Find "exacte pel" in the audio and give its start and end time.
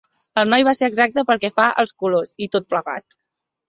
0.93-1.43